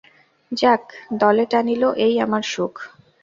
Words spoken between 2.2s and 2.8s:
আমার সুখ।